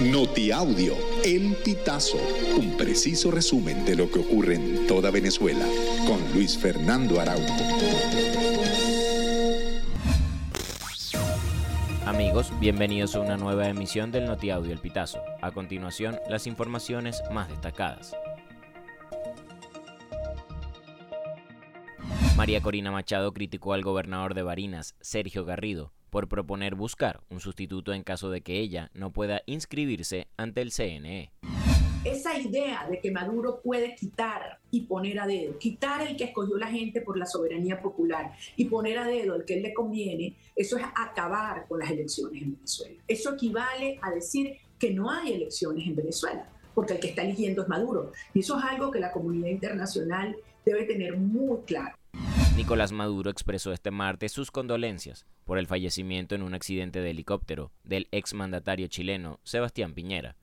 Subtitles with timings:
[0.00, 2.18] Notiaudio, El Pitazo,
[2.58, 5.64] un preciso resumen de lo que ocurre en toda Venezuela,
[6.06, 7.54] con Luis Fernando Araújo.
[12.04, 15.20] Amigos, bienvenidos a una nueva emisión del Notiaudio El Pitazo.
[15.40, 18.16] A continuación, las informaciones más destacadas.
[22.36, 27.92] María Corina Machado criticó al gobernador de Barinas, Sergio Garrido, por proponer buscar un sustituto
[27.92, 31.32] en caso de que ella no pueda inscribirse ante el CNE.
[32.04, 36.56] Esa idea de que Maduro puede quitar y poner a dedo, quitar el que escogió
[36.56, 40.76] la gente por la soberanía popular y poner a dedo el que le conviene, eso
[40.76, 43.02] es acabar con las elecciones en Venezuela.
[43.08, 47.62] Eso equivale a decir que no hay elecciones en Venezuela, porque el que está eligiendo
[47.62, 48.12] es Maduro.
[48.32, 51.96] Y eso es algo que la comunidad internacional debe tener muy claro.
[52.56, 57.72] Nicolás Maduro expresó este martes sus condolencias por el fallecimiento en un accidente de helicóptero
[57.82, 60.36] del exmandatario chileno Sebastián Piñera.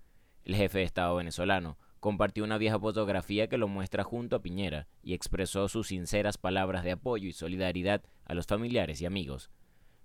[0.44, 4.88] El jefe de Estado venezolano compartió una vieja fotografía que lo muestra junto a Piñera
[5.02, 9.50] y expresó sus sinceras palabras de apoyo y solidaridad a los familiares y amigos.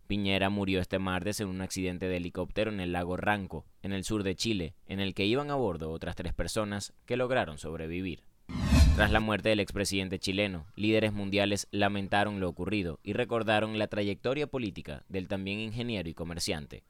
[0.07, 4.05] Piñera murió este martes en un accidente de helicóptero en el lago Ranco, en el
[4.05, 8.23] sur de Chile, en el que iban a bordo otras tres personas que lograron sobrevivir.
[8.97, 14.47] Tras la muerte del expresidente chileno, líderes mundiales lamentaron lo ocurrido y recordaron la trayectoria
[14.47, 16.83] política del también ingeniero y comerciante.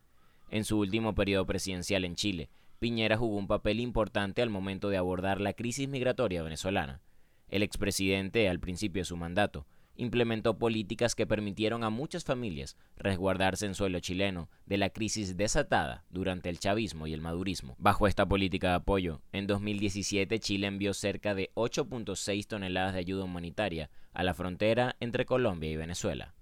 [0.48, 2.48] En su último periodo presidencial en Chile,
[2.78, 7.00] Piñera jugó un papel importante al momento de abordar la crisis migratoria venezolana.
[7.48, 9.66] El expresidente, al principio de su mandato,
[9.96, 16.04] implementó políticas que permitieron a muchas familias resguardarse en suelo chileno de la crisis desatada
[16.10, 17.76] durante el chavismo y el madurismo.
[17.78, 23.24] Bajo esta política de apoyo, en 2017 Chile envió cerca de 8.6 toneladas de ayuda
[23.24, 26.34] humanitaria a la frontera entre Colombia y Venezuela.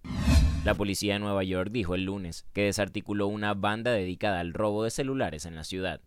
[0.65, 4.85] La policía de Nueva York dijo el lunes que desarticuló una banda dedicada al robo
[4.85, 6.01] de celulares en la ciudad.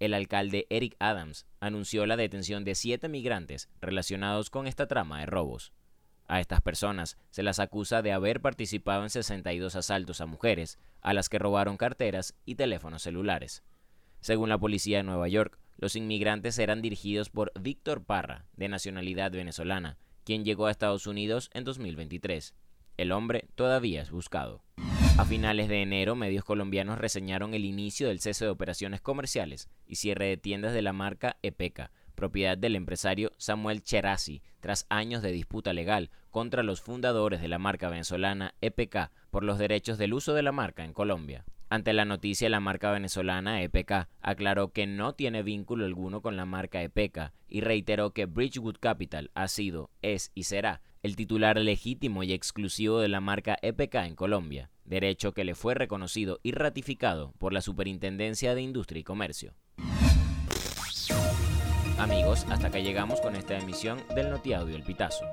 [0.00, 5.26] El alcalde Eric Adams anunció la detención de siete migrantes relacionados con esta trama de
[5.26, 5.72] robos.
[6.30, 11.12] A estas personas se las acusa de haber participado en 62 asaltos a mujeres, a
[11.12, 13.64] las que robaron carteras y teléfonos celulares.
[14.20, 19.32] Según la policía de Nueva York, los inmigrantes eran dirigidos por Víctor Parra, de nacionalidad
[19.32, 22.54] venezolana, quien llegó a Estados Unidos en 2023.
[22.96, 24.62] El hombre todavía es buscado.
[25.18, 29.96] A finales de enero, medios colombianos reseñaron el inicio del cese de operaciones comerciales y
[29.96, 35.32] cierre de tiendas de la marca EPECA, propiedad del empresario Samuel Cherasi, tras años de
[35.32, 40.34] disputa legal contra los fundadores de la marca venezolana EPK por los derechos del uso
[40.34, 41.46] de la marca en Colombia.
[41.70, 46.44] Ante la noticia, la marca venezolana EPK aclaró que no tiene vínculo alguno con la
[46.44, 52.22] marca EPK y reiteró que Bridgewood Capital ha sido, es y será el titular legítimo
[52.22, 57.32] y exclusivo de la marca EPK en Colombia, derecho que le fue reconocido y ratificado
[57.38, 59.54] por la Superintendencia de Industria y Comercio.
[62.00, 65.26] Amigos, hasta acá llegamos con esta emisión del Notiaudio El Pitazo.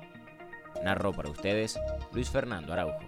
[0.83, 1.79] Narró para ustedes
[2.11, 2.99] Luis Fernando Araujo.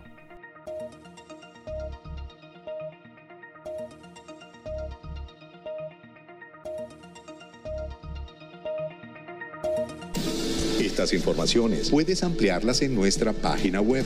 [10.80, 14.06] Estas informaciones puedes ampliarlas en nuestra página web